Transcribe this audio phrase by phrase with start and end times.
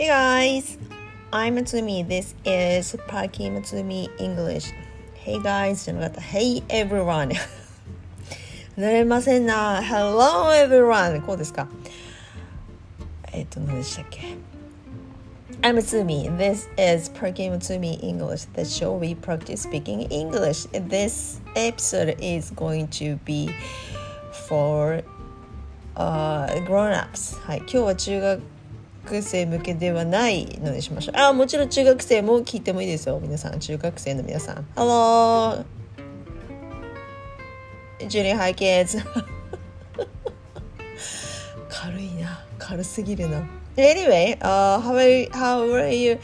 [0.00, 0.78] Hey guys,
[1.30, 2.08] I'm Matsumi.
[2.08, 4.72] This is Parky Matsumi English.
[5.14, 6.20] Hey guys じゃなかった。
[6.22, 7.34] Hey everyone.
[8.78, 9.82] 慣れませんな。
[9.82, 11.20] Hello everyone.
[11.26, 11.68] こうですか。
[13.32, 14.38] えっと、何でしたっけ
[15.60, 16.34] I'm Matsumi.
[16.38, 20.66] This is Parky Matsumi English, the show we practice speaking English.
[20.72, 23.50] This episode is going to be
[24.48, 25.02] for
[25.96, 27.38] uh, grown-ups.
[27.42, 28.40] はい、今日は中学
[29.09, 31.19] 生向けではないのにしましょう。
[31.19, 33.19] あ、もちろん中学生も聞いてもいいですよ。
[33.21, 34.65] 皆さん、中学生の皆さん。
[34.75, 35.63] Hello!
[37.99, 39.03] Junior High Kids!
[41.69, 42.45] 軽いな。
[42.57, 43.41] 軽すぎるな。
[43.77, 46.19] Anyway, uh, how are, how are you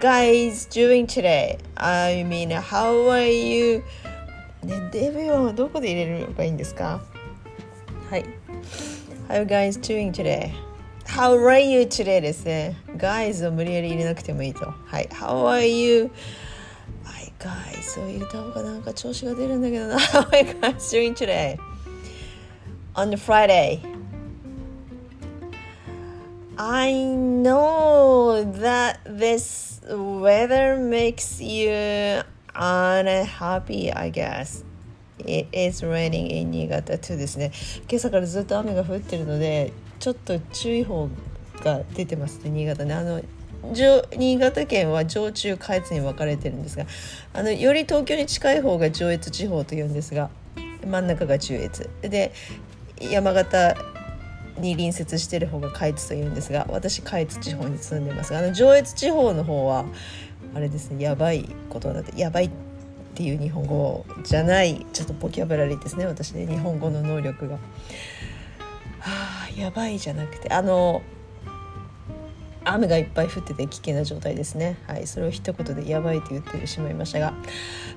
[0.00, 1.58] guys doing today?
[1.76, 3.82] I mean, how are you?
[4.64, 7.00] ね、デビューはどこで入れればいいんですか
[8.10, 8.24] はい。
[9.28, 10.69] How are you guys doing today?
[11.10, 12.76] How are you today ですね。
[12.96, 14.72] guys を無理やり入れなくてもいいと。
[14.86, 15.08] はい。
[15.10, 16.08] How are you?
[17.02, 19.98] はい、guys そう入れた方がなんか調子が出るんだけどな。
[19.98, 21.58] How are you guys doing today?
[22.94, 23.80] On Friday.
[26.56, 32.22] I know that this weather makes you
[32.54, 34.64] unhappy, I guess.
[35.18, 37.50] It is raining in 新潟 too ですね。
[37.90, 41.10] 今朝からずっと雨が降ってるので、ちょっと注意報
[41.62, 42.94] が出てますね、新潟ね。
[42.94, 43.20] あの
[44.16, 46.86] 新潟県は上中下越に分かれてるんですが
[47.34, 50.30] あのより東京に近い方が上越地方というんですが
[50.86, 52.32] 真ん中が中越で
[52.98, 53.76] 山形
[54.58, 59.84] に隣接してる方が下越というんですが私下越地方に住んでますがあの上越地方の方は
[60.54, 62.50] あれですねやばいことだってやばいっ
[63.14, 67.58] ていう日本語じゃないちょっとボキャブラリーですね私ね日本語の能力が。
[69.56, 71.02] やばいじゃなくてあの
[72.64, 74.76] 雨がいっぱい降ってて危険な状態ですね。
[74.86, 77.32] はい、それを一言でやばいと言ってしまいましたが。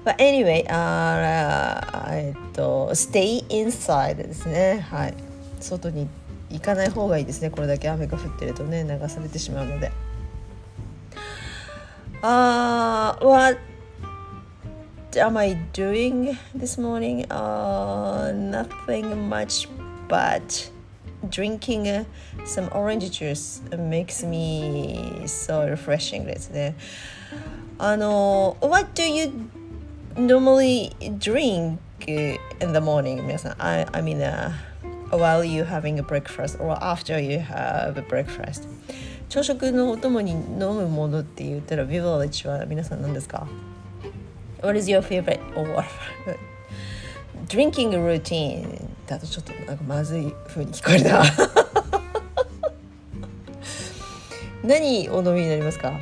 [0.05, 4.85] But anyway, あえっと、stay inside ですね。
[4.89, 5.13] はい、
[5.59, 6.07] 外に
[6.49, 7.49] 行かない方がいいですね。
[7.49, 9.91] これだけ雨が降ってるとね、流されてしまうので。
[12.21, 13.59] あ、uh, what
[15.15, 17.27] am I doing this morning?
[17.27, 19.69] Uh, nothing much,
[20.07, 20.72] but
[21.28, 22.06] drinking
[22.44, 26.74] some orange juice makes me so refreshing ですね。
[27.78, 29.32] あの、What do you
[30.14, 33.22] normally drink in the morning?
[33.22, 34.52] 皆さん、I, I mean、uh,
[35.10, 38.68] while you having a breakfast or after you have a breakfast
[39.28, 43.46] 朝食のお供に飲むものって言ったらビバレッジは皆さん何ですか
[44.62, 45.84] What is your favorite or
[47.46, 51.23] drinking routine だとちょっとなんかまずい風に聞こえるな。
[54.63, 55.99] 何お飲みになりますか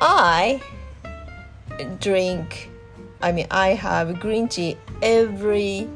[0.00, 0.60] ？I
[2.00, 2.44] drink
[3.20, 5.88] I mean I have green tea every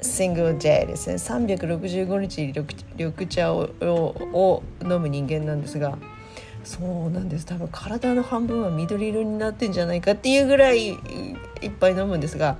[0.00, 1.16] single day ですね。
[1.16, 5.98] 365日緑緑茶をを飲む人間なんですが
[6.62, 6.78] そ
[7.08, 7.46] うなんです。
[7.46, 10.94] 多分体の半分は緑色になってんじゃないかっていうぐらいい
[11.66, 12.56] っぱい飲むんですが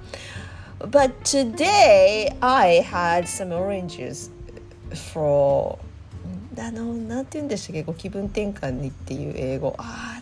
[0.90, 4.30] But today I had some oranges
[5.12, 5.78] for
[6.58, 9.74] あのなんて言うんでしたっけこう気分転換にっていう英語。
[9.78, 10.20] あ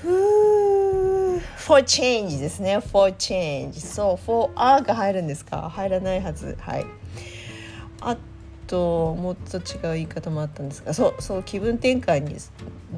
[0.00, 1.40] ふー。
[1.56, 2.80] For change ですね。
[2.80, 5.68] For change そう for a が入るんですか？
[5.68, 6.56] 入らないはず。
[6.60, 6.86] はい。
[8.00, 8.16] あ
[8.68, 9.62] ともっと違う
[9.94, 10.94] 言い方もあったんですが。
[10.94, 12.36] そうそう気分転換に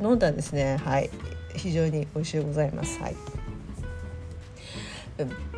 [0.03, 0.77] 飲んだんですね。
[0.77, 1.09] はい。
[1.57, 3.01] 非常に美味しいございます。
[3.01, 3.17] はい。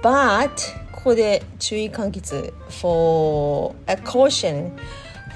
[0.03, 0.51] But
[0.93, 2.21] ここで注意喚起
[2.69, 4.73] for a caution.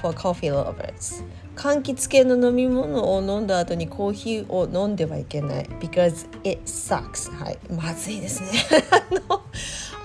[0.01, 1.23] For coffee lovers.
[1.55, 5.65] 柑橘系の飲み物を飲んだ後にコーヒーを飲んではいけない。
[5.79, 7.31] Because it sucks.
[7.31, 7.57] はい。
[7.71, 8.49] まずいですね。
[8.91, 9.41] あの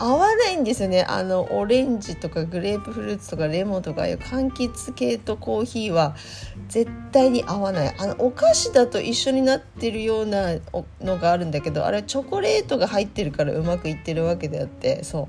[0.01, 1.05] 合わないんですよね。
[1.05, 6.17] あのオレンジとかグレープフルーツとかレモンとかいう柑橘系とコーヒーは
[6.69, 7.95] 絶対に合わない。
[7.99, 10.55] あのお菓子だと一緒になってるような
[11.03, 15.29] のがあるんだけどあれチョコレートが入ってるからうまくいってるわけであってそ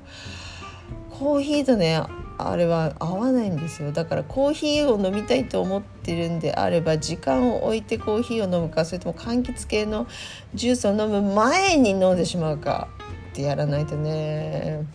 [1.10, 2.02] コーヒーとね
[2.38, 3.92] あれは合わないんですよ。
[3.92, 10.06] だからコーヒーを飲みたいと思ってるんであれば時間を置いてコーヒーを飲むかそれとも柑橘系の
[10.54, 12.88] ジュースを飲む前に飲んでしまうか。
[13.31, 14.85] ってやらないとね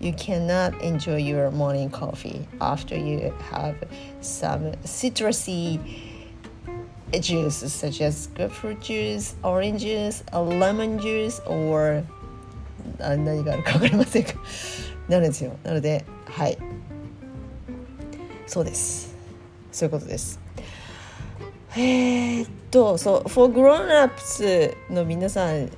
[0.00, 3.74] You cannot enjoy your morning coffee after you have
[4.20, 5.80] some citrusy
[7.12, 12.04] juice such as grapefruit juice, orange juice, lemon juice, or
[12.98, 14.34] 何があるか分かりませんか
[15.08, 16.58] なるんですよなのではい
[18.46, 19.14] そうです
[19.72, 20.38] そういうことです
[21.76, 25.70] えー、っとそう For Grown-ups の皆さん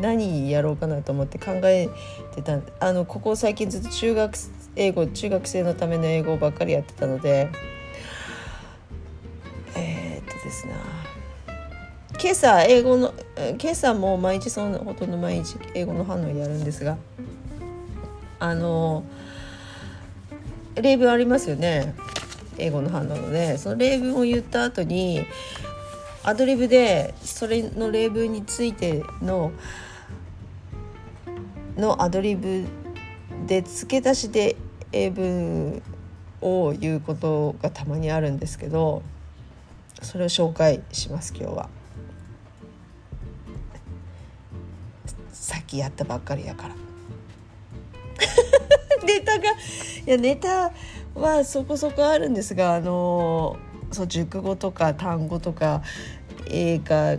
[0.00, 1.88] 何やろうかなと思って考え
[2.34, 4.34] てたあのここ最近ずっと中学
[4.76, 7.50] 英語中学生のための英語ばっかりやってたので。
[9.76, 10.74] えー、っとですね
[12.20, 13.14] 今朝英語の
[13.60, 16.96] 今朝も毎日そのほとんど毎日英語の反応やるんですが。
[18.40, 19.04] あの
[20.74, 21.94] 例文ありますよね。
[22.56, 23.58] 英語の反応ので。
[23.58, 25.24] その例文を言った後に
[26.28, 29.50] アドリブでそれの例文についての
[31.74, 32.66] のアドリブ
[33.46, 34.54] で付け足しで
[34.92, 35.82] 英文
[36.42, 39.02] を言うことがたまにあるんですけど
[40.02, 41.70] それを紹介します今日は。
[45.32, 46.74] さっきやったばっかりやから。
[49.06, 49.46] ネタがい
[50.04, 50.72] やネタ
[51.14, 53.56] はそこそこあるんですがあの
[53.92, 55.82] そう熟語とか単語とか
[56.46, 57.18] 映画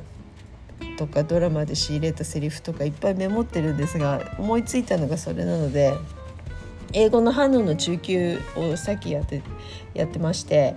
[0.98, 5.94] とかドラマで仕入れたセリフとかいっぱいメモってるんですが思いついたのがそれなので
[6.94, 9.42] 英語の反応の中級をさっきやって
[9.94, 10.76] やってまして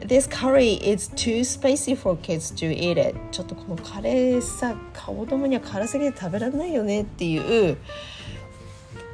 [0.00, 3.16] This curry is too spicy for kids to eat it.
[3.32, 7.78] ちょっとこのカレーさ子供には辛すぎて食べられないよねっていう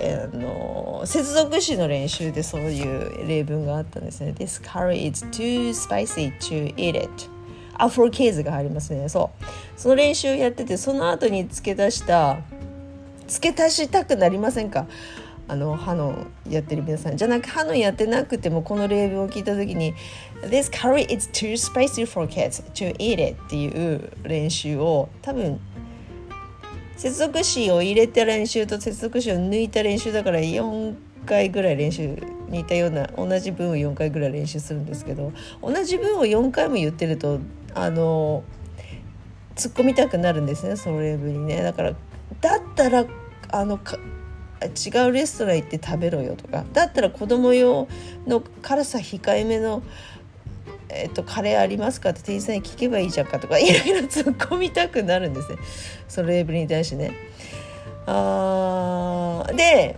[0.00, 4.32] あの接続詞の練習でそういう例文があったんですね。
[4.36, 7.10] This curry is too spicy to eat it.
[7.74, 9.08] あ、for kids が入りますね。
[9.08, 9.44] そう。
[9.76, 12.38] その練習やってて、その後に付け足した、
[13.26, 14.86] 付け足したくなりませんか？
[15.46, 17.16] あの、ハノンやってる皆さん。
[17.16, 19.94] じゃなく、ハノンやってなくても、この例文を聞いた時に、
[20.42, 25.58] This curry is too spicy for kids to eat it っていう練習を多分
[26.98, 30.96] 接続詞を入れた練習と接続詞を抜いた練習だから4
[31.26, 32.18] 回ぐらい練習
[32.48, 37.38] 似たような同じ文を4回ぐらい練習するんですけど同じ文を4回も言ってると
[37.72, 38.42] あの
[39.54, 41.62] 突っ込みたくなるんですねその例文にね。
[41.62, 41.92] だから
[42.40, 43.06] だったら
[43.50, 43.78] あの
[44.60, 47.86] 違うレストラン行って食べろよとかだったら子供用
[48.26, 49.84] の辛さ控えめの
[50.90, 55.58] えっと、カレーありますかって店員さんに聞けばいいじゃんかとかいろいろ突っ込みたくなるんですね
[56.08, 57.12] そのレーブルに対してね。
[58.06, 59.96] あで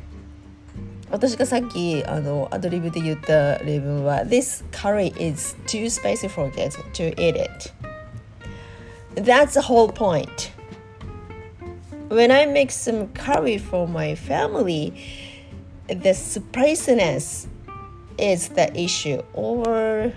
[1.10, 7.72] 私がさっきあのアドリブで言った例文は This curry is too spicy for kids to eat it
[9.14, 10.52] That's the whole point
[12.08, 14.92] When I make some curry for my family
[15.86, 17.48] the spiciness
[18.18, 20.12] is the issue or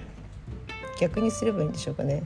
[1.02, 2.22] 逆にすればいいんでしょうかね。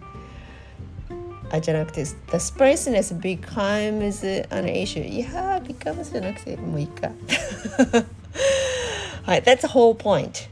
[1.52, 7.10] あじゃなくて The spiciness becomes an issue いや becomes じゃなくてもういいか
[9.22, 10.48] はい That's the whole point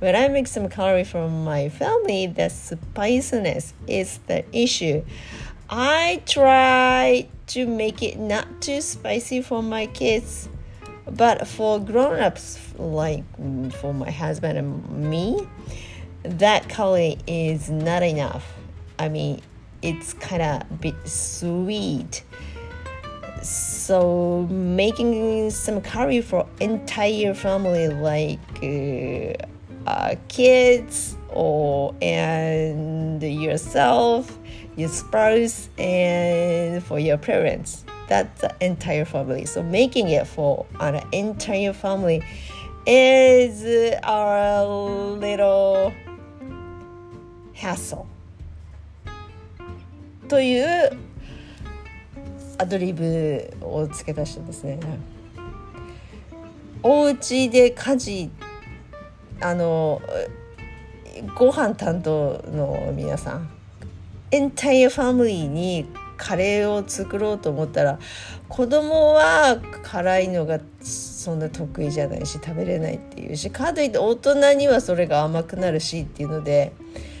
[0.00, 5.04] When I make some curry from my family the spiciness is the issue
[5.68, 10.48] I try to make it not too spicy for my kids
[11.06, 13.22] but for grown-ups like
[13.80, 15.46] for my husband and me
[16.29, 18.53] that curry is not enough.
[18.99, 19.41] I mean,
[19.81, 22.23] it's kind of bit sweet.
[23.41, 34.39] So making some curry for entire family, like uh, uh, kids or and yourself,
[34.75, 37.85] your spouse, and for your parents.
[38.07, 39.45] That's the entire family.
[39.45, 42.23] So making it for an entire family
[42.87, 43.63] is
[44.03, 45.93] a little
[47.55, 48.05] hassle
[50.27, 50.97] という
[52.57, 54.79] アドリブを付け足したんですね。
[56.83, 58.29] お家で家事
[59.41, 60.01] あの
[61.35, 63.49] ご飯担当の皆さん
[64.31, 65.85] エンタイアファミリーに
[66.17, 67.99] カレーを作ろうと思ったら
[68.47, 76.73] 子供は辛いのがそんな得意じゃないし食べれないっていうしかといって大人にはそれが甘くなるしっていうので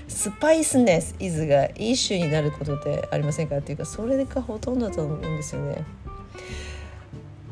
[0.07, 3.57] スパイスネスイズがイシュになることってありませんか？
[3.57, 5.83] っていうかそれがほとんどだと思うんですよね。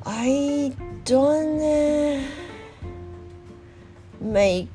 [0.06, 0.74] I
[1.06, 2.22] don't
[4.22, 4.68] make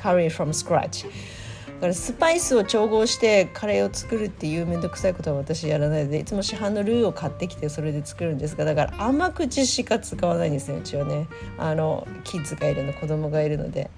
[0.00, 13.88] curry from scratch だからスパイスを調合してカレーを作るっていう面倒くさいことは私やらないでいつも市販のルーを買ってきてそれで作るんですがだから甘口しか使わないんですねうちはねあのキッズがいるの子供がいるので。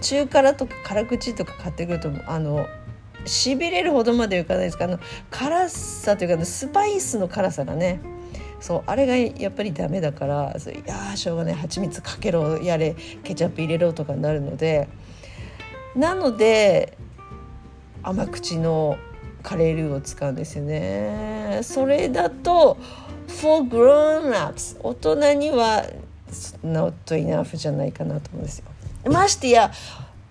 [0.00, 2.66] 中辛とか辛口とか買ってくるとあの
[3.24, 4.98] しびれるほどまでいかないですかあの
[5.30, 8.00] 辛さというか、スパイスの辛さがね
[8.60, 14.88] そうあれがやっぱりダメだからそいやしょうがない蜂蜜かけろやれケチャップ入れろとかになるので
[15.94, 16.96] なので
[18.02, 18.98] 甘口の
[19.42, 21.60] カレールーを使うんですよね。
[21.62, 22.76] それだと
[23.40, 25.84] for grown-ups 大人には
[26.64, 28.64] not enough じゃないかなと思うんですよ。
[29.08, 29.72] ましてや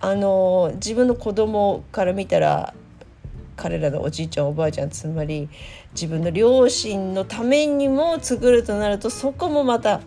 [0.02, 2.74] あの自分の子供から見たら
[3.56, 5.50] 彼らのおじいちゃんおばあちゃんつまり
[5.94, 10.02] 自分の両親のためにも作るとなるとそこもまた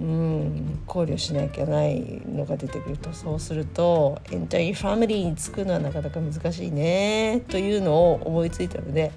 [0.00, 3.12] うん考慮しなきゃないのが出てくると。
[3.12, 9.12] そうするとエンタイファミリーに作るのはなかなか難しいねというのを思いついたので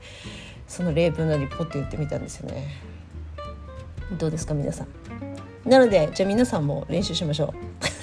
[0.67, 2.67] その例文なりポッと言ってみたんですよね。
[4.17, 4.87] どうですか皆さん。
[5.69, 7.94] なのでじゃあ皆さんも練習しましょう。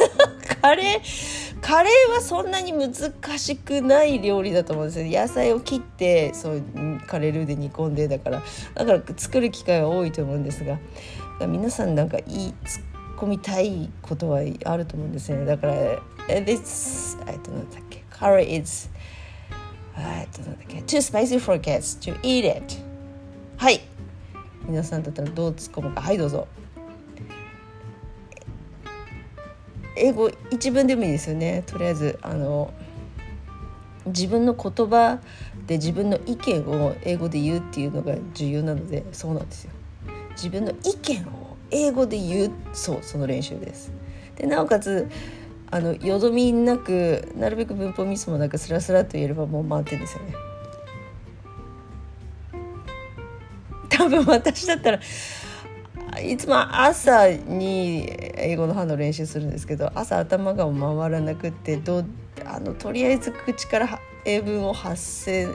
[0.62, 2.92] カレーカレーはそんなに難
[3.38, 6.62] しくない料理だと思うんですよ野菜を切ってそう
[7.06, 8.42] カレールーで煮込んでだから。
[8.74, 10.78] だから作る機会は多いと思うんですが。
[11.48, 12.82] 皆さんなんかいい突っ
[13.16, 15.44] 込みたいことはあると思うんですね。
[15.44, 15.74] だから
[16.28, 18.88] 「This」えっとなんだっけ「Curry is」
[19.98, 22.76] えっとなんだっけ「Too spicy for cats to eat it」
[23.58, 23.80] はい。
[24.64, 26.02] 皆さんだったらどう突っ込むか。
[26.02, 26.46] はいどうぞ。
[29.96, 31.62] 英語一文でもいいですよね。
[31.66, 32.72] とりあえずあの
[34.06, 35.20] 自分の言葉
[35.66, 39.70] で自分の意見を英語で言うっていうのが重要なのでそうなんですよ。
[40.30, 43.92] 自分の意見を英語で言うそうその練習です。
[44.36, 45.08] でなおかつ
[45.70, 50.34] あのよどみなくなるべく文法ミスもなくスラスラと言えればもう満点ですよね。
[53.88, 55.00] 多分私だったら
[56.22, 62.04] いつも朝に英語の反応練習するんですけど朝頭が回らなくてど
[62.44, 65.48] あのとりあえず口から英文を発せ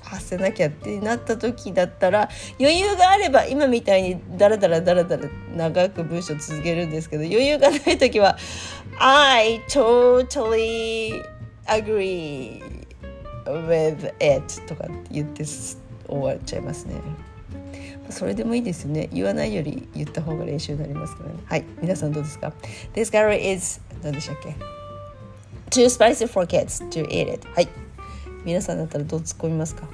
[0.00, 2.28] 発せなきゃってなった時だったら
[2.60, 8.36] 余裕があれば今みたいにダラダラダラダラ長く文章続けるんですけど余裕がない時は
[8.98, 11.22] 「I totally
[11.66, 12.62] agree
[13.46, 15.76] with it」とか言って終
[16.08, 16.96] わっちゃいますね。
[18.12, 19.08] それでもいいですよね。
[19.12, 21.36] 言わないより言った方が練習になりますからね。
[21.46, 21.64] はい。
[21.80, 22.52] 皆さんどうですか
[22.94, 24.54] ？This curry is 何でしたっけ
[25.70, 27.48] ？Too spicy for kids to eat it.
[27.54, 27.68] はい。
[28.44, 29.88] 皆さんだったらどう突っ込みますか？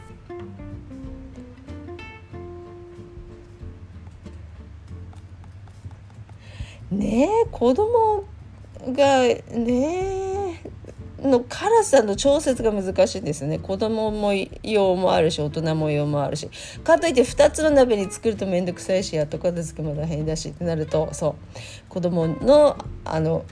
[6.90, 8.24] ねえ子供
[8.92, 9.44] がね
[10.24, 10.27] え。
[11.22, 13.58] の辛さの調節が難しいんですね。
[13.58, 14.32] 子供も
[14.62, 16.48] 用もあるし大人も用もあるし。
[16.84, 21.34] かといって2つの鍋に作ると面倒くさいし後片付けも大変だしってなるとそう。
[21.88, 23.44] 子供のあの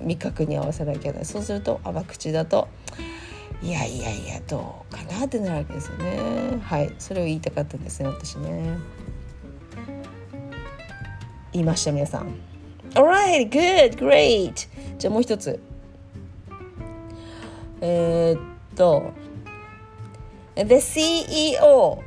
[0.00, 1.24] 味覚に合わせなきゃいけない。
[1.24, 2.68] そうすると甘口だと
[3.62, 6.58] いやいやいやどうかなってなるわけですよね。
[6.62, 6.92] はい。
[6.98, 8.76] それを言いたかったんですね私ね。
[11.52, 12.34] 言いました皆さん。
[12.94, 14.68] Alright, good, great!
[14.98, 15.60] じゃあもう一つ。
[17.86, 18.40] えー、っ
[18.74, 19.12] と
[20.56, 21.98] The CEO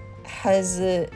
[0.42, 1.08] has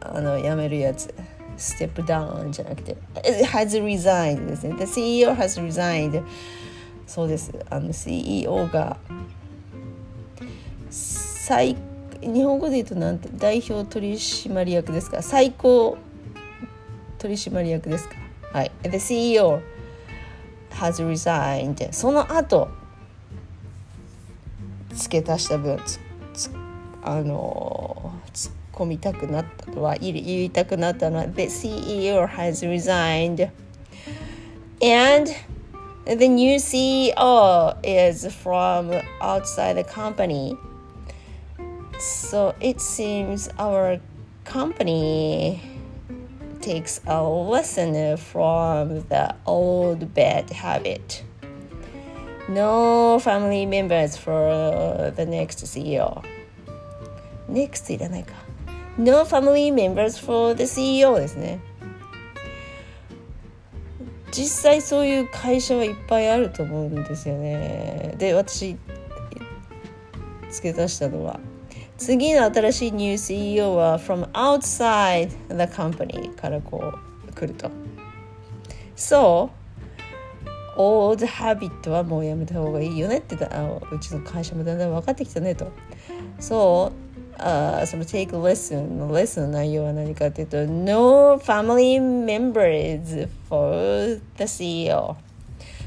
[0.00, 1.14] あの辞めるやつ
[1.56, 6.22] step down じゃなくて has resigned ですね The CEO has resigned
[7.06, 8.98] そうですあの CEO が
[10.90, 11.76] 最
[12.20, 15.96] 日本語で言うとなんて代表取締役ですか最高
[17.16, 18.16] 取締役ですか
[18.52, 19.62] はい The CEO
[20.72, 22.79] has resigned その後
[24.93, 25.79] 付け足した分
[27.03, 33.49] あの突っ込みたくなったのは言いたくなったのは The CEO has resigned
[34.81, 35.31] and
[36.05, 40.57] the new CEO is from outside the company
[41.99, 43.99] so it seems our
[44.43, 45.61] company
[46.61, 51.23] takes a lesson from the old bad habit
[52.50, 56.20] No family members for the next CEO.
[57.48, 58.32] Next いらないか。
[58.98, 61.60] No family members for the CEO ですね。
[64.32, 68.16] 実際そういう会社はいっぱいあると思うんですよね。
[68.18, 68.76] で、私、
[70.50, 71.38] 付け足したのは、
[71.98, 76.94] 次の新しいニュー CEO は from outside the company からこ
[77.28, 77.70] う来ると。
[78.96, 79.50] So,
[80.82, 85.70] オールハビットはもうやめた方がいいよねってあうちの会社もだんだん分かってきたねと。
[86.38, 86.90] そ
[87.36, 95.16] うあその take lesson のレッスンの内容は何かというと No family members for the CEO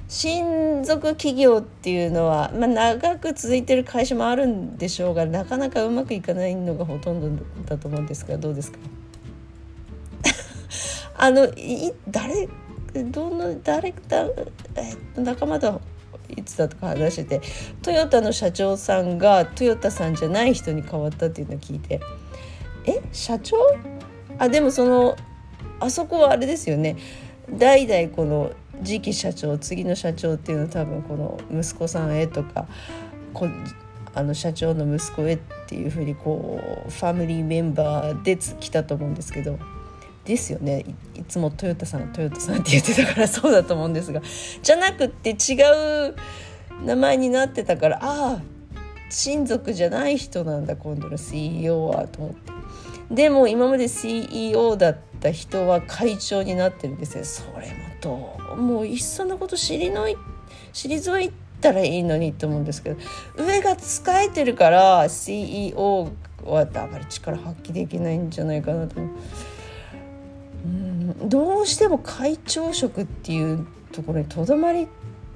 [0.08, 8.78] 親族企業っていうのは、まあ、長く続いてる会社もあるんでしょうがなかなかうまくいかないのがほとんどだと思うんですがどうですか？
[11.18, 12.48] あのい誰
[12.94, 14.26] どの誰だ、
[14.76, 15.82] え、仲間と
[16.30, 17.42] いつだとか話してて
[17.82, 22.00] トヨタの社長さんがトヨタさんじゃない人に変わったっていうのを聞いて
[22.86, 23.56] え社長？
[24.38, 25.16] あでもその
[25.80, 26.98] あそこはあれですよね。
[27.50, 28.52] 代々この
[28.84, 32.68] 次期社長次の社長っていうのは多分この息子さんへとか
[33.34, 33.48] こ
[34.16, 39.58] あの社長の息子へっていうふうにこうファミリーメンバーで来たと思うんですけど。
[40.26, 40.86] ですよね。
[41.16, 44.22] いつもトヨタさんトヨタさんって言ってたから そうだと思うんですが。
[44.62, 45.56] じゃなくって違
[46.10, 46.16] う
[46.86, 48.42] 名前になってたからああ
[49.10, 52.54] 親族じゃない人なんだ今度の CEO はと思って。
[53.12, 57.26] でも今まで CEO だった人は会長になってるんですよ。
[57.26, 60.18] それもどうもういっそのこと知りのい
[60.74, 62.98] 退いたらいいのにと思うんですけど。
[63.38, 66.12] 上が使えてるから CEO
[66.46, 69.12] はあまり力発揮できないんじゃないかなと思う。
[71.22, 74.88] どうしても会長職っていうところにとどまり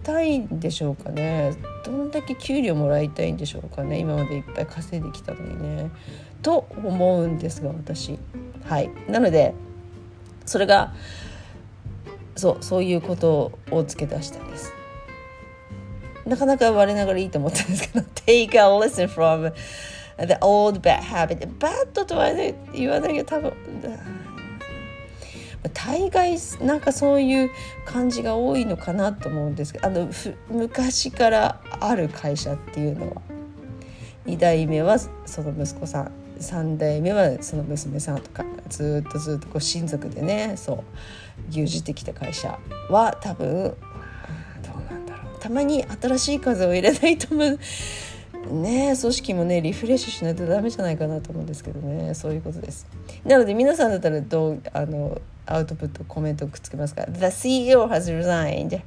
[0.03, 1.55] たいんでしょうかね。
[1.85, 3.99] どんだけ給料もらいたいんでしょうかね。
[3.99, 5.91] 今までいっぱい稼いできたのにね。
[6.41, 8.17] と思うんですが私。
[8.65, 8.89] はい。
[9.09, 9.53] なので
[10.45, 10.93] それが
[12.35, 14.71] そうそういうことを付け出したんです。
[16.25, 19.53] なかなか我ながらいいと思ったんですけど Take a lesson from
[20.25, 23.53] the old bad habit bad とは、ね、言わないけど多分
[25.69, 27.51] 大概なんかそういう
[27.85, 30.09] 感じが多いのかなと思うんですけどあの
[30.49, 33.21] 昔からある会社っていうのは。
[34.27, 36.11] 2代目はその息子さん。
[36.39, 40.83] 3代目はその娘さんとかずっとずっとこう親族でねそう
[41.49, 42.59] 牛耳ってきた会社
[42.91, 43.75] は多分ど
[44.73, 45.39] うなんだろう。
[45.39, 47.57] たまに新しい風を入れないとね
[48.51, 52.13] 組織もねリフレッシュしないとダメじゃないかなと思うんですけどね。
[52.13, 52.85] そういうことです。
[53.25, 58.81] なので皆さんだったらどうあのアウトプットコメントをくっつけますか The CEO has resigned.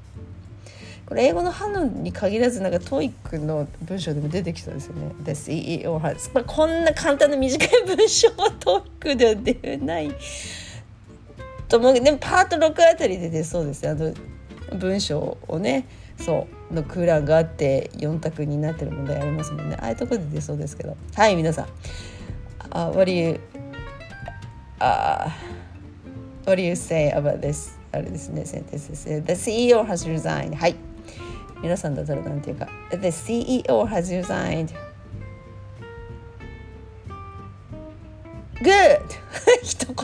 [1.07, 5.13] これ英語の反応に限らずなんか TOEIC の文章でも出てきたんですよね。
[5.25, 10.15] The CEO has まあ、こんな簡単な短い文章は TOEIC では出ない
[11.69, 11.95] と思う。
[11.95, 14.15] けどでもパート6あたりで出そうですあの
[14.77, 15.87] 文章をね。
[16.19, 16.75] そう。
[16.75, 19.77] の空欄があって4択になってる問題ありますもんね。
[19.81, 20.97] ああいうとこで出そうですけど。
[21.17, 21.67] はい皆さん。
[22.71, 23.41] あ What do you
[24.79, 25.37] あ、
[26.47, 27.79] What do you say about this?
[27.93, 29.09] あれですね、センテンスです。
[29.09, 30.55] The CEO has resigned.
[30.55, 30.77] はい。
[31.63, 32.69] 皆さんだったら何ていうか。
[32.91, 34.71] The CEO has resigned.
[38.63, 39.01] Good!
[39.63, 39.97] 一言。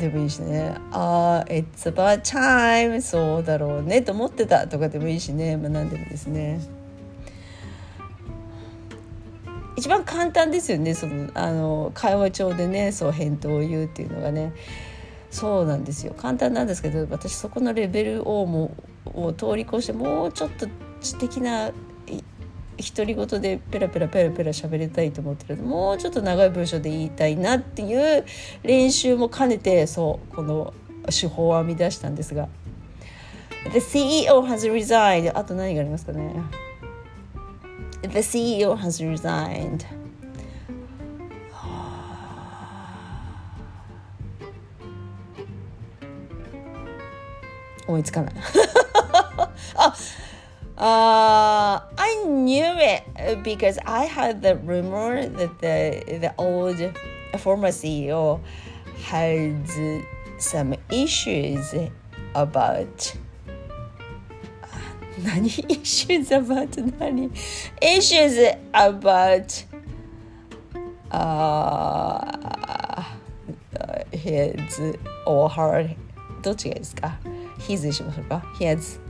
[0.00, 0.74] でもいいしね。
[0.92, 3.00] ああ、It's about time!
[3.00, 5.56] そうだろうねと思ってたとかでもいいしね。
[5.56, 6.60] まあ何でもですね。
[9.76, 10.94] 一番簡単ですよね。
[10.94, 14.52] そのあの会話帳でねそう返答を言うっていうのがね。
[15.30, 16.14] そうなんですよ。
[16.16, 18.70] 簡単なんですけど私そこのレベルをも
[19.06, 20.68] を通り越してもうちょっと
[21.00, 21.72] 知的な
[22.76, 28.24] 独り言でペラペラペラペラ喋りたいと思ってるもうちょっと長い文章で言いたいなっていう
[28.62, 30.72] 練習も兼ねてそうこの
[31.06, 32.48] 手法を編み出したんですが
[33.72, 36.34] 「The CEO has resigned」あと何がありますかね。
[38.13, 39.85] The CEO has resigned.
[47.87, 48.33] 思いつかない
[49.75, 49.93] あ
[50.79, 53.03] Uh, I knew it
[53.43, 56.77] because I had the rumor that the the old
[57.37, 58.39] former CEO
[59.03, 59.67] had
[60.37, 61.75] some issues
[62.33, 63.13] about
[65.24, 67.30] 何 issues about 何
[67.80, 69.64] issues about
[71.10, 72.34] uh,
[74.12, 75.96] his or her
[76.42, 77.18] どっちがいいですか
[77.58, 79.00] ？his にしましょうか？His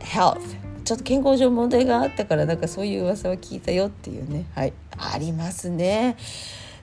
[0.00, 0.40] health.
[0.84, 4.46] ちょっと健康上問題があったからなんかそういう噂は聞いたよっていうね。
[4.56, 4.72] はい。
[4.98, 6.16] ありますね。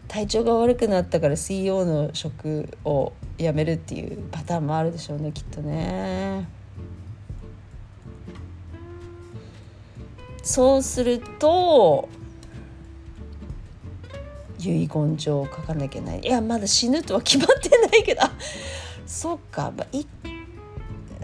[0.07, 6.47] 体調が悪くなったから CEO の職を辞めるっていうパターンもあるでしょうねきっとね。
[10.47, 12.07] そうすると
[14.59, 16.19] 遺言状を書かなきゃいけない。
[16.21, 18.21] いやまだ死ぬとは決まってないけど。
[19.05, 20.07] そっか、まあ、い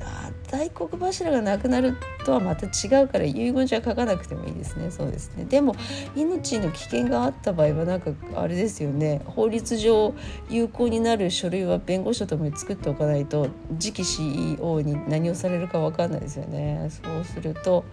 [0.02, 4.92] あ大黒柱がなくなるとはまた違うから遺言状は書かなくてもいいですね。
[4.92, 5.46] そうですね。
[5.46, 5.76] でも
[6.16, 9.22] 命の危険があった場合はなんかあれですよね。
[9.26, 10.14] 法律上
[10.50, 13.48] 有効になる書類は弁護士とともに作っておかないと
[13.80, 16.90] 次期 CEO に何をされるか分かんないですよね。
[16.90, 17.86] そうすると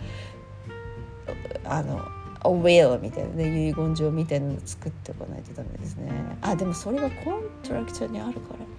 [1.65, 2.01] あの
[2.45, 6.11] 「お will」みたいなね遺言状みたいなの作っておかないとダメですね。
[6.43, 8.71] あでもそれが contract にあるから。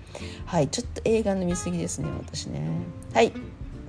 [0.45, 2.61] はいちょっと映画の見過ぎですね私ね。
[3.13, 3.31] はい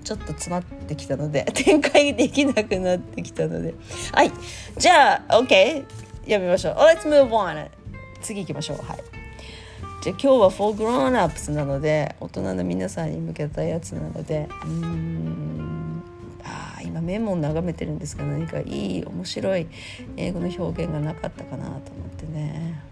[0.05, 3.75] ちょっと詰まってきたので 展開できなくなってきたので。
[4.12, 4.33] はい
[4.77, 5.85] じゃあ OK
[6.27, 6.75] やめましょう。
[6.75, 7.68] Let's move on
[8.20, 8.77] 次行きましょう。
[8.79, 8.98] はい。
[10.03, 14.48] じゃあ今日は For Grown Ups なので大人の皆さんに向けたやつなので。
[14.64, 15.41] うん。
[17.03, 19.67] メモ眺めてるんですが何かいい面白い
[20.17, 21.81] 英語の表現がなかったかなと思っ
[22.17, 22.83] てね。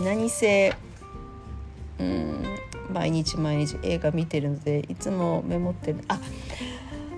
[0.00, 0.74] 何せ
[1.98, 2.44] うん
[2.92, 5.98] 毎日毎日映画見てるのでいつもメモってる。
[6.08, 6.20] あ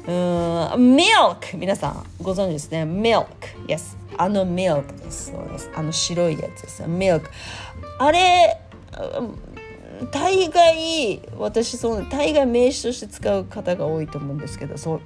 [0.06, 1.56] うん milk!
[1.56, 2.82] 皆さんご存知ですね。
[2.84, 3.26] milk.
[3.66, 3.96] Yes.
[4.16, 5.30] あの milk です。
[5.30, 5.70] そうです。
[5.74, 6.82] あの白いやつです。
[6.82, 7.22] milk
[7.98, 8.60] あれ
[10.06, 15.00] 大概私そう大概名詞として使う方が多いと思うんですけどそう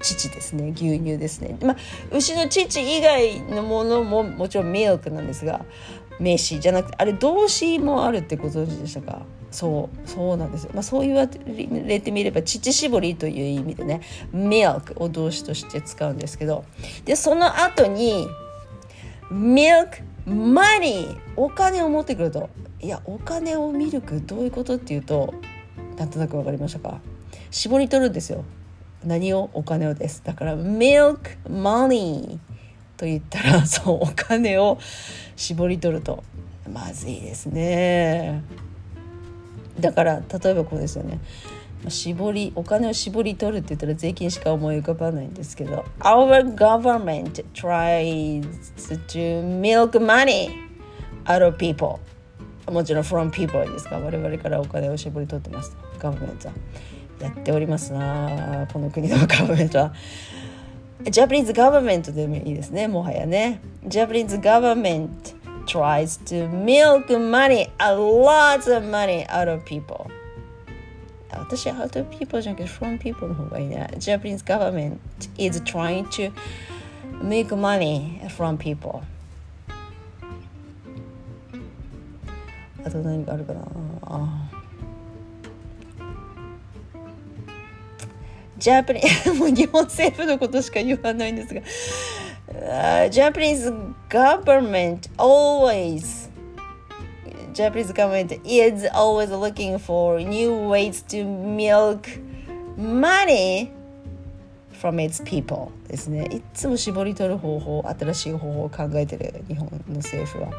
[0.00, 0.72] 乳ですね。
[0.74, 1.56] 牛乳ですね。
[1.62, 1.76] まあ
[2.10, 5.64] 牛の乳以外のものももちろんミルクなんですが
[6.18, 9.22] 名詞じゃなくてあれ動詞もあるってご存知でしたか？
[9.50, 11.28] そうそうなんですよ、まあ、そう言わ
[11.86, 14.00] れてみれば乳搾りという意味でね
[14.32, 16.64] milk を動詞として使うんですけど。
[17.04, 18.26] でその後に
[20.26, 25.34] milk money お金を持ってくるといやお金をミルクどういうことっていうと
[25.96, 27.00] なんとなく分かりましたか？
[27.50, 28.44] 絞り取るんですよ。
[29.04, 29.50] 何を？
[29.52, 30.22] お金をです。
[30.24, 32.38] だから milk money
[32.96, 34.78] と言ったら そうお金を
[35.36, 36.24] 絞り取ると。
[36.72, 38.42] まずいですね。
[39.80, 41.18] だから例えばこうですよね。
[41.88, 48.42] 絞りお金を絞り取るって言ったら税金しか思い浮かばないんですけど Our government tries
[49.08, 50.48] to milk money
[51.24, 51.98] out of people.
[52.70, 53.98] もちろん from people ですか？
[53.98, 55.76] 我々からお金を絞り取ってます。
[55.98, 56.54] ガバメントは。
[57.20, 58.66] やっておりますな。
[58.72, 59.92] この国のガバメントは。
[61.04, 62.86] ジャパニーズガバメントでもいいですね。
[62.86, 63.60] もはやね。
[63.86, 70.01] ジャパニーズガバメント tries to milk money a lot of money out of people.
[71.51, 74.97] 私 out of people じゃなくて from people の方がいいね Japanese government
[75.37, 76.31] is trying to
[77.21, 79.01] make money from people
[82.83, 83.61] あと何かあるかな
[84.03, 84.49] あ
[88.57, 91.61] ジャパニー もう日本政府のことしか言わないんですが、
[92.51, 93.71] uh, Japanese
[94.09, 96.20] government always
[97.52, 102.08] Japanese government is always looking for new ways to milk
[102.76, 103.70] money
[104.80, 105.70] from its people.
[105.88, 106.26] ですね。
[106.32, 110.50] いつも絞り取る方法新しい方法を考えてる日本の政府は。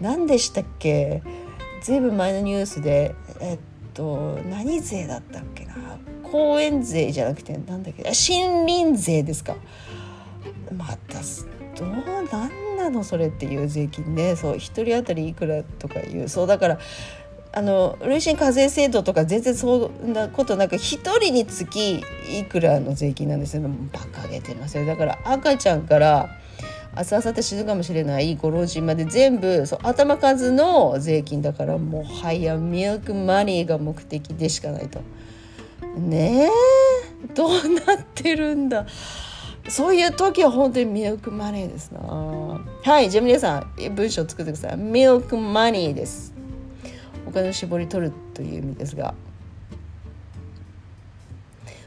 [0.00, 1.22] 何でしたっけ？
[1.82, 3.58] ずいぶん前のニュースでえっ
[3.94, 5.74] と何税だったっけな？
[6.22, 8.02] 公園税じゃなくてなんだっけ？
[8.02, 9.56] 森林税ですか。
[10.76, 11.20] また
[11.78, 12.50] どうなん
[12.90, 14.36] なのそれっていう税金ね。
[14.36, 16.28] そう1人当たりいくらとかいう。
[16.28, 16.78] そうだから
[17.52, 22.02] あの累進課税制度とか全然そんなことなく1人につき
[22.38, 23.62] いくらの税金なんですよ。
[23.92, 24.86] バカげてますよ。
[24.86, 26.28] だから赤ちゃんから
[26.96, 35.00] 明日明後日死ぬかもしれないご老人まで全部そう頭数の税金だからもはやミルクマニーが目的でしかないと。
[35.98, 36.50] ね
[37.24, 38.86] えどうなってるんだ。
[39.68, 42.60] そういう時は本当にミルクマネーですな。
[42.86, 44.76] はいじゃあ皆さん文章作ってください。
[44.76, 46.32] ミルクマネーです。
[47.26, 49.12] お金を絞り取るという意味ですが。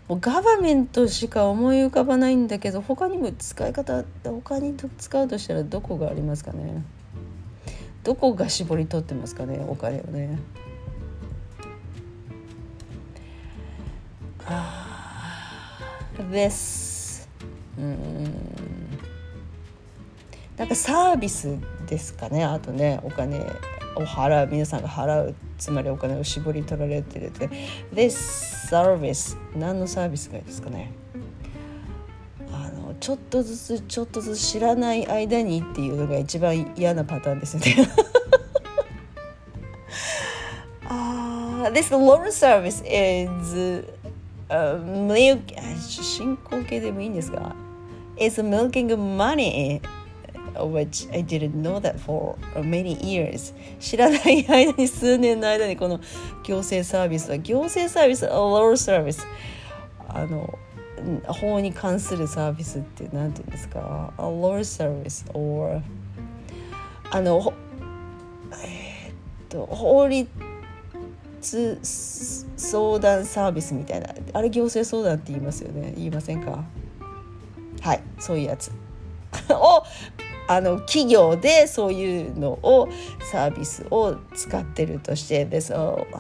[0.10, 6.84] もうガバメントしか思い浮かばないんだけど他にも使い方他に使うとしたらどこがありますかね。
[8.04, 10.38] どこが絞り取ってますかねお金をね。
[14.46, 15.26] あ
[16.30, 17.26] This
[17.78, 18.79] うん。
[20.60, 22.44] なんかサービスですかね。
[22.44, 23.40] あとねお金
[23.96, 27.50] を払う皆さんが払うつまりお金を絞り取られてるって。
[27.94, 30.92] This service 何のサービスがいいですかね。
[32.52, 37.76] あのちょっとずつちょっとずつ知らない間にっていうのが一番嫌なパターンですよね。
[40.90, 43.86] あ This loan service is
[44.50, 45.40] uh, milk
[45.80, 47.56] 進行形でもいいんですが。
[48.18, 49.80] It's milking money.
[50.56, 53.54] Which I didn't know that for many years.
[53.80, 56.00] 知らない間に数年の間にこの
[56.44, 59.20] 行政サービスは行政サービス a law service
[60.08, 60.58] あの
[61.28, 65.82] 法に関するサービスって何て言うんですか？a law service or
[67.12, 67.54] あの
[68.64, 69.14] えー、っ
[69.50, 70.28] と法律
[71.42, 74.10] 相談サービスみたいな。
[74.34, 75.94] あれ行政相談って言いますよね？
[75.96, 76.64] 言いませんか？
[77.82, 78.72] はいそういうやつ。
[79.50, 79.84] お
[80.52, 82.90] あの企業でそういうのを
[83.32, 86.14] サービスを使ってるとしてでそう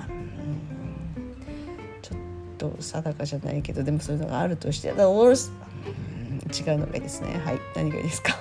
[2.03, 2.17] ちょっ
[2.59, 7.41] と定かじゃないけどでもそういうのがあるとして違うのがいいですね。
[7.43, 8.37] はい何がいいですか？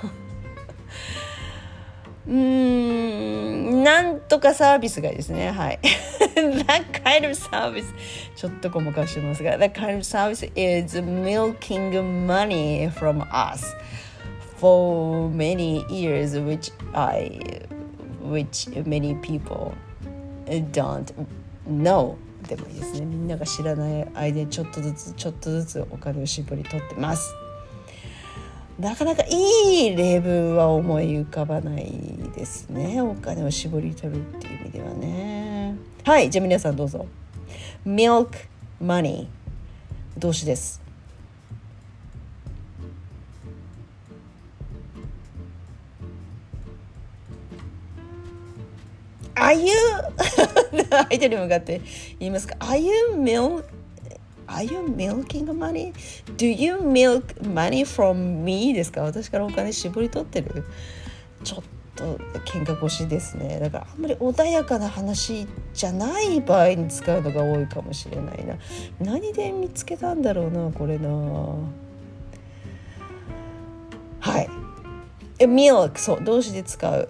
[2.27, 5.51] うーんなんとかサービスがいいですね。
[5.51, 5.79] はい。
[6.37, 7.87] That kind of service
[8.37, 11.91] ちょっとごまかしてますが That kind of service is milking
[12.27, 13.65] money from us
[14.59, 17.41] for many years which I
[18.23, 19.73] which many people
[20.73, 21.13] don't
[21.67, 22.17] know.
[22.49, 27.35] でもいいですねみんなが知らない間にちょっとずつちょっとずつお金を絞り取ってます。
[28.79, 31.93] なかなかいい例文は思い浮かばない
[32.37, 35.77] ですねお金を絞り取るっていう意味ではね。
[36.05, 37.07] はいじゃあ皆さんどうぞ。
[37.85, 38.29] Milk
[38.81, 39.27] money
[40.17, 40.88] 動詞です。
[49.41, 49.73] Are you
[50.91, 51.81] 相手に向かって
[52.19, 52.57] 言いますか。
[52.61, 53.65] Are you milk
[54.47, 55.93] Are you milking money?
[56.37, 58.73] Do you milk money from me?
[58.73, 59.03] ですか。
[59.03, 60.65] 私からお金絞り取ってる。
[61.45, 61.63] ちょっ
[61.95, 63.59] と喧嘩腰ですね。
[63.61, 68.57] だからあんまり穏やかな話じゃない場合に使うのが多いかもしれないな。
[69.01, 71.09] 何で見つけたんだろうなこれな。
[74.21, 74.49] はい。
[75.39, 76.25] え milk そう。
[76.25, 77.09] 動詞で使う？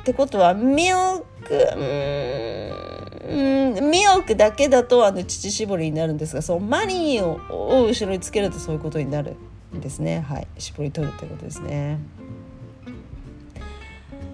[0.00, 7.40] ってことは milk うんミルクだけだとあの乳搾りになるんですがそうマニーを
[7.80, 9.36] を後ろにつけるとそういうことになる
[9.74, 10.20] んですね。
[10.20, 10.46] はい。
[10.58, 11.98] 絞り取るということですね。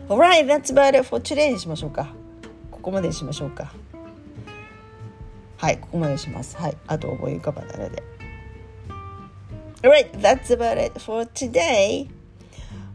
[0.09, 1.53] Alright, that's about it for today.
[1.53, 2.09] にしましょうか。
[2.71, 3.73] ここまでにしましょうか。
[5.59, 6.57] はいここまでにします。
[6.57, 8.03] はいあと思い浮かばないので。
[9.83, 12.09] Alright, that's about it for today.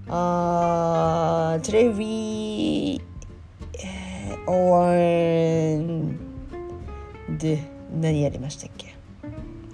[0.08, 3.02] Uh, today we
[4.48, 6.18] on
[7.38, 7.64] で
[8.00, 8.96] 何やりましたっけ？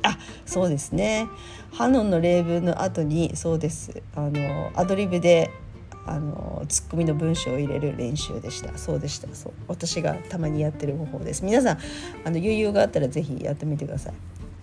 [0.04, 1.28] あそうですね。
[1.72, 4.02] ハノンの例文の後にそうです。
[4.16, 5.52] あのアドリブで
[6.06, 8.78] あのツッコミの文章を入れる練習でした。
[8.78, 9.28] そうでした。
[9.34, 9.54] そう。
[9.68, 11.44] 私がたまにやってる方法です。
[11.44, 11.80] 皆さんあ
[12.30, 14.14] の余裕があったら是非やってみてください。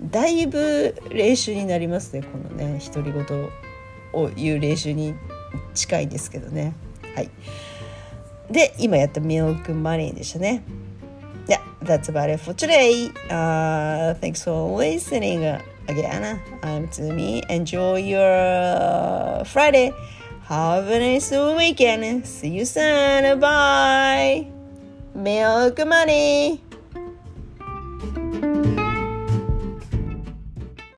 [0.03, 3.51] だいぶ練習になりますねこのね独り言
[4.13, 5.15] を言う練習に
[5.75, 6.75] 近いですけどね。
[7.15, 7.31] はい。
[8.50, 10.64] で今やったミルクマネーでしたね
[11.48, 13.10] Yeah, that's about it for today.
[13.28, 15.44] Uh, thanks for listening
[15.88, 16.40] again.
[16.62, 17.44] I'm Tsumi.
[17.50, 19.92] Enjoy your Friday.
[20.44, 22.28] Have a nice weekend.
[22.28, 23.40] See you soon.
[23.40, 24.48] Bye.
[25.16, 26.62] Milk money.